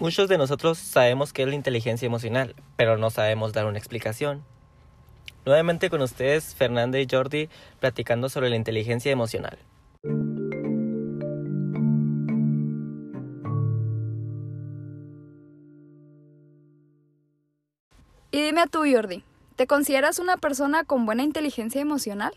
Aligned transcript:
Muchos 0.00 0.28
de 0.28 0.38
nosotros 0.38 0.78
sabemos 0.78 1.32
qué 1.32 1.42
es 1.42 1.48
la 1.48 1.56
inteligencia 1.56 2.06
emocional, 2.06 2.54
pero 2.76 2.96
no 2.98 3.10
sabemos 3.10 3.52
dar 3.52 3.66
una 3.66 3.78
explicación. 3.78 4.44
Nuevamente 5.44 5.90
con 5.90 6.02
ustedes, 6.02 6.54
Fernanda 6.54 7.00
y 7.00 7.08
Jordi, 7.10 7.48
platicando 7.80 8.28
sobre 8.28 8.48
la 8.48 8.54
inteligencia 8.54 9.10
emocional. 9.10 9.58
Y 18.30 18.42
dime 18.42 18.60
a 18.60 18.66
tú, 18.66 18.84
Jordi, 18.88 19.24
¿te 19.56 19.66
consideras 19.66 20.20
una 20.20 20.36
persona 20.36 20.84
con 20.84 21.06
buena 21.06 21.24
inteligencia 21.24 21.80
emocional? 21.80 22.32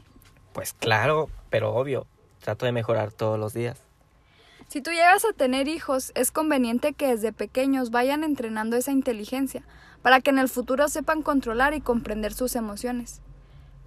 Pues 0.51 0.73
claro, 0.73 1.29
pero 1.51 1.75
obvio, 1.75 2.07
trato 2.39 2.65
de 2.65 2.71
mejorar 2.71 3.11
todos 3.11 3.37
los 3.37 3.53
días. 3.53 3.83
Si 4.71 4.79
tú 4.79 4.91
llegas 4.91 5.25
a 5.25 5.33
tener 5.33 5.67
hijos, 5.67 6.13
es 6.15 6.31
conveniente 6.31 6.93
que 6.93 7.07
desde 7.07 7.33
pequeños 7.33 7.91
vayan 7.91 8.23
entrenando 8.23 8.77
esa 8.77 8.93
inteligencia, 8.93 9.63
para 10.01 10.21
que 10.21 10.29
en 10.29 10.39
el 10.39 10.47
futuro 10.47 10.87
sepan 10.87 11.23
controlar 11.23 11.73
y 11.73 11.81
comprender 11.81 12.33
sus 12.33 12.55
emociones, 12.55 13.19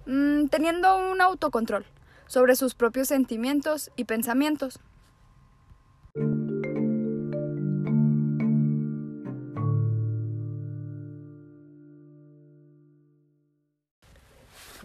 mm, 0.05 0.45
teniendo 0.49 0.95
un 1.11 1.21
autocontrol 1.21 1.87
sobre 2.27 2.55
sus 2.55 2.75
propios 2.75 3.07
sentimientos 3.07 3.89
y 3.95 4.03
pensamientos. 4.03 4.79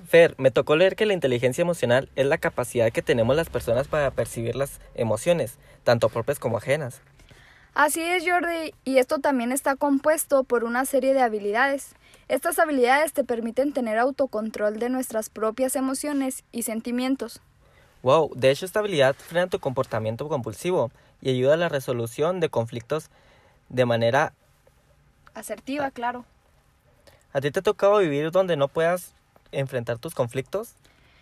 Fer, 0.06 0.34
me 0.38 0.50
tocó 0.50 0.76
leer 0.76 0.96
que 0.96 1.06
la 1.06 1.12
inteligencia 1.12 1.62
emocional 1.62 2.08
es 2.16 2.26
la 2.26 2.38
capacidad 2.38 2.90
que 2.90 3.02
tenemos 3.02 3.36
las 3.36 3.50
personas 3.50 3.88
para 3.88 4.10
percibir 4.10 4.56
las 4.56 4.80
emociones, 4.94 5.58
tanto 5.84 6.08
propias 6.08 6.38
como 6.38 6.56
ajenas. 6.56 7.00
Así 7.74 8.02
es, 8.02 8.24
Jordi, 8.28 8.74
y 8.84 8.98
esto 8.98 9.18
también 9.18 9.52
está 9.52 9.76
compuesto 9.76 10.42
por 10.44 10.64
una 10.64 10.84
serie 10.84 11.14
de 11.14 11.22
habilidades. 11.22 11.94
Estas 12.28 12.58
habilidades 12.58 13.12
te 13.12 13.24
permiten 13.24 13.72
tener 13.72 13.98
autocontrol 13.98 14.78
de 14.78 14.88
nuestras 14.88 15.30
propias 15.30 15.76
emociones 15.76 16.44
y 16.50 16.62
sentimientos. 16.62 17.40
Wow, 18.02 18.30
de 18.34 18.50
hecho 18.50 18.64
esta 18.64 18.80
habilidad 18.80 19.14
frena 19.14 19.46
tu 19.46 19.60
comportamiento 19.60 20.28
compulsivo 20.28 20.90
y 21.20 21.30
ayuda 21.30 21.54
a 21.54 21.58
la 21.58 21.68
resolución 21.68 22.40
de 22.40 22.48
conflictos 22.48 23.10
de 23.68 23.84
manera 23.84 24.32
asertiva, 25.34 25.90
claro. 25.90 26.24
¿A 27.32 27.40
ti 27.40 27.50
te 27.50 27.60
ha 27.60 27.62
tocado 27.62 27.98
vivir 27.98 28.30
donde 28.32 28.56
no 28.56 28.68
puedas 28.68 29.14
enfrentar 29.52 29.98
tus 29.98 30.14
conflictos? 30.14 30.74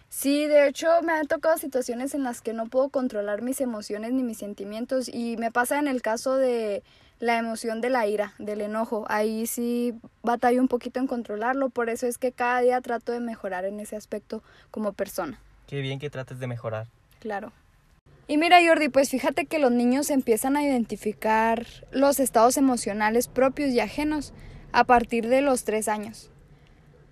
Sí, 0.09 0.47
de 0.47 0.67
hecho 0.69 0.89
me 1.03 1.13
han 1.13 1.27
tocado 1.27 1.59
situaciones 1.59 2.15
en 2.15 2.23
las 2.23 2.41
que 2.41 2.55
no 2.55 2.67
puedo 2.67 2.89
controlar 2.89 3.43
mis 3.43 3.61
emociones 3.61 4.13
ni 4.13 4.23
mis 4.23 4.39
sentimientos 4.39 5.09
y 5.09 5.37
me 5.37 5.53
pasa 5.53 5.79
en 5.79 5.87
el 5.87 6.01
caso 6.01 6.37
de 6.37 6.83
la 7.21 7.37
emoción 7.37 7.81
de 7.81 7.91
la 7.91 8.07
ira, 8.07 8.35
del 8.39 8.63
enojo. 8.63 9.05
Ahí 9.09 9.47
sí 9.47 9.95
batallo 10.23 10.61
un 10.61 10.69
poquito 10.69 10.99
en 10.99 11.07
controlarlo, 11.07 11.69
por 11.69 11.91
eso 11.91 12.07
es 12.07 12.17
que 12.17 12.33
cada 12.33 12.61
día 12.61 12.81
trato 12.81 13.13
de 13.13 13.21
mejorar 13.21 13.65
en 13.65 13.81
ese 13.81 13.97
aspecto 13.97 14.43
como 14.71 14.93
persona. 14.93 15.41
Qué 15.67 15.81
bien 15.83 15.99
que 15.99 16.09
trates 16.09 16.39
de 16.39 16.47
mejorar. 16.47 16.87
Claro. 17.21 17.53
Y 18.27 18.39
mira 18.39 18.59
Jordi, 18.65 18.89
pues 18.89 19.11
fíjate 19.11 19.47
que 19.47 19.59
los 19.59 19.73
niños 19.73 20.11
empiezan 20.11 20.57
a 20.57 20.63
identificar 20.63 21.67
los 21.91 22.21
estados 22.21 22.57
emocionales 22.57 23.27
propios 23.27 23.71
y 23.71 23.81
ajenos 23.81 24.33
a 24.73 24.85
partir 24.85 25.29
de 25.29 25.41
los 25.41 25.65
tres 25.65 25.89
años. 25.89 26.31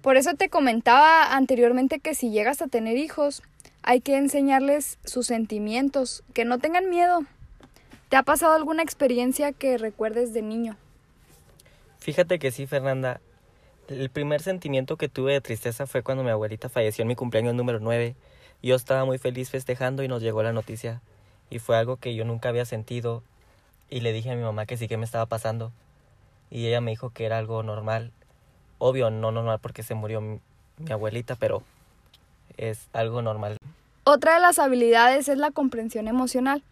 Por 0.07 0.17
eso 0.17 0.35
te 0.35 0.49
comentaba 0.49 1.35
anteriormente 1.35 1.99
que 1.99 2.15
si 2.15 2.31
llegas 2.31 2.63
a 2.63 2.69
tener 2.69 2.97
hijos, 2.97 3.43
hay 3.83 4.01
que 4.01 4.17
enseñarles 4.17 5.01
sus 5.05 5.27
sentimientos, 5.27 6.23
que 6.33 6.45
no 6.45 6.61
tengan 6.61 6.89
miedo. 6.89 7.23
¿Te 8.09 8.15
ha 8.15 8.23
pasado 8.23 8.55
alguna 8.55 8.85
experiencia 8.85 9.51
que 9.51 9.79
recuerdes 9.79 10.33
de 10.33 10.43
niño? 10.43 10.77
Fíjate 11.99 12.39
que 12.39 12.53
sí, 12.53 12.69
Fernanda. 12.69 13.21
El 13.89 14.09
primer 14.09 14.43
sentimiento 14.43 14.97
que 14.97 15.09
tuve 15.09 15.33
de 15.33 15.41
tristeza 15.41 15.89
fue 15.89 16.05
cuando 16.05 16.23
mi 16.23 16.31
abuelita 16.31 16.69
falleció 16.69 17.03
en 17.03 17.09
mi 17.09 17.17
cumpleaños 17.17 17.57
número 17.57 17.81
9. 17.81 18.15
Yo 18.63 18.77
estaba 18.77 19.05
muy 19.05 19.19
feliz 19.19 19.51
festejando 19.51 20.05
y 20.05 20.09
nos 20.09 20.23
llegó 20.23 20.41
la 20.45 20.53
noticia. 20.53 21.03
Y 21.51 21.59
fue 21.59 21.77
algo 21.77 21.97
que 21.97 22.15
yo 22.15 22.25
nunca 22.25 22.51
había 22.51 22.65
sentido. 22.65 23.25
Y 23.91 24.03
le 24.03 24.13
dije 24.13 24.31
a 24.31 24.37
mi 24.37 24.43
mamá 24.43 24.67
que 24.67 24.77
sí 24.77 24.87
que 24.87 24.99
me 24.99 25.05
estaba 25.05 25.27
pasando. 25.27 25.73
Y 26.49 26.69
ella 26.69 26.81
me 26.81 26.93
dijo 26.93 27.11
que 27.11 27.25
era 27.25 27.39
algo 27.39 27.65
normal 27.65 28.13
obvio 28.79 29.11
no 29.11 29.33
normal 29.33 29.59
porque 29.61 29.83
se 29.83 29.95
murió 29.95 30.21
mi, 30.21 30.41
abuelita, 30.91 31.35
pero 31.37 31.63
es 32.57 32.89
algo 32.93 33.23
normal. 33.23 33.57
Otra 34.05 34.35
de 34.35 34.41
las 34.41 34.59
habilidades 34.59 35.29
es 35.29 35.39
la 35.39 35.51
comprensión 35.51 36.09
emocional. 36.09 36.63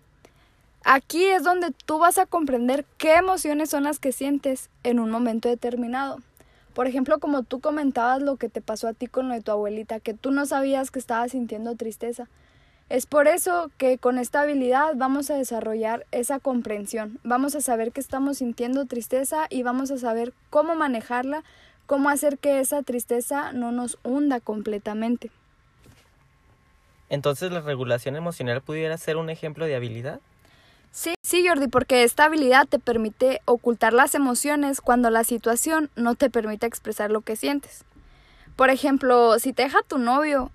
Aquí 0.84 1.25
es 1.25 1.42
donde 1.42 1.70
tú 1.87 1.98
vas 1.98 2.19
a 2.19 2.26
comprender 2.26 2.84
qué 2.98 3.16
emociones 3.16 3.70
son 3.70 3.84
las 3.84 3.98
que 3.98 4.12
sientes 4.12 4.69
en 4.82 5.00
un 5.00 5.10
momento 5.10 5.48
determinado. 5.48 6.19
Por 6.75 6.87
ejemplo, 6.87 7.19
como 7.19 7.42
tú 7.42 7.60
comentabas 7.60 8.21
lo 8.21 8.36
que 8.36 8.48
te 8.48 8.60
pasó 8.60 8.88
a 8.88 8.92
ti 8.92 9.06
con 9.06 9.28
lo 9.28 9.34
de 9.34 9.41
tu 9.41 9.53
abuelita, 9.53 10.00
que 10.00 10.12
tú 10.12 10.31
no 10.31 10.44
sabías 10.44 10.91
que 10.91 10.98
estabas 10.98 11.32
sintiendo 11.32 11.75
tristeza. 11.75 12.28
Es 12.91 13.06
por 13.06 13.28
eso 13.28 13.71
que 13.78 13.97
con 13.97 14.19
esta 14.19 14.42
habilidad 14.42 14.92
vamos 14.94 15.31
a 15.31 15.36
desarrollar 15.36 16.04
esa 16.12 16.38
comprensión. 16.38 17.19
Vamos 17.25 17.54
a 17.54 17.62
saber 17.62 17.92
que 17.92 18.00
estamos 18.00 18.38
sintiendo 18.38 18.84
tristeza 18.84 19.47
y 19.48 19.62
vamos 19.62 19.91
a 19.91 19.98
saber 19.98 20.34
cómo 20.50 20.75
manejarla 20.75 21.44
cómo 21.87 22.09
hacer 22.09 22.39
que 22.39 22.61
esa 22.61 22.83
tristeza 22.83 23.53
no 23.53 23.72
nos 23.72 23.99
hunda 24.03 24.41
completamente. 24.41 25.31
Entonces, 27.09 27.53
¿la 27.53 27.61
regulación 27.61 28.17
emocional 28.17 28.62
pudiera 28.62 28.97
ser 28.97 29.17
un 29.17 29.31
ejemplo 29.31 29.67
de 29.67 29.77
habilidad? 29.77 30.21
Sí, 30.91 31.15
sí, 31.22 31.47
Jordi, 31.47 31.69
porque 31.69 32.05
esta 32.05 32.25
habilidad 32.25 32.67
te 32.69 32.78
permite 32.78 33.41
ocultar 33.47 33.93
las 33.93 34.15
emociones 34.15 34.81
cuando 34.81 35.11
la 35.11 35.25
situación 35.25 35.91
no 35.97 36.15
te 36.15 36.31
permite 36.31 36.67
expresar 36.67 37.11
lo 37.11 37.21
que 37.21 37.37
sientes. 37.37 37.84
Por 38.56 38.71
ejemplo, 38.71 39.39
si 39.41 39.53
te 39.53 39.65
deja 39.65 39.78
tu 39.87 39.99
novio, 39.99 40.53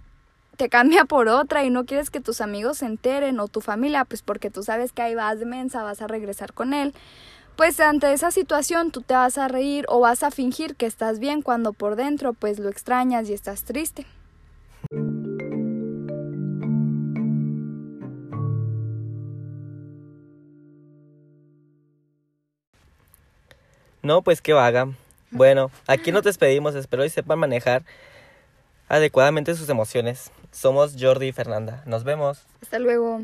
te 0.55 0.69
cambia 0.69 1.05
por 1.05 1.27
otra 1.27 1.63
y 1.63 1.69
no 1.69 1.85
quieres 1.85 2.09
que 2.09 2.21
tus 2.21 2.41
amigos 2.41 2.79
se 2.79 2.85
enteren 2.85 3.39
o 3.39 3.47
tu 3.47 3.61
familia, 3.61 4.05
pues 4.05 4.21
porque 4.21 4.49
tú 4.49 4.63
sabes 4.63 4.91
que 4.91 5.01
ahí 5.01 5.15
vas 5.15 5.39
de 5.39 5.45
mensa, 5.45 5.83
vas 5.83 6.01
a 6.01 6.07
regresar 6.07 6.53
con 6.53 6.73
él, 6.73 6.93
pues 7.59 7.77
ante 7.81 8.13
esa 8.13 8.31
situación 8.31 8.89
tú 8.89 9.01
te 9.01 9.13
vas 9.13 9.37
a 9.37 9.49
reír 9.49 9.83
o 9.89 9.99
vas 9.99 10.23
a 10.23 10.31
fingir 10.31 10.77
que 10.77 10.85
estás 10.85 11.19
bien 11.19 11.41
cuando 11.41 11.73
por 11.73 11.97
dentro 11.97 12.31
pues 12.31 12.57
lo 12.57 12.69
extrañas 12.69 13.29
y 13.29 13.33
estás 13.33 13.65
triste. 13.65 14.05
No, 24.01 24.21
pues 24.21 24.41
que 24.41 24.53
vaga. 24.53 24.93
Bueno, 25.29 25.69
aquí 25.85 26.13
nos 26.13 26.23
despedimos, 26.23 26.75
espero 26.75 27.03
y 27.03 27.09
sepan 27.09 27.39
manejar 27.39 27.83
adecuadamente 28.87 29.53
sus 29.55 29.67
emociones. 29.67 30.31
Somos 30.53 30.95
Jordi 30.97 31.27
y 31.27 31.31
Fernanda. 31.33 31.83
Nos 31.85 32.05
vemos. 32.05 32.45
Hasta 32.61 32.79
luego. 32.79 33.19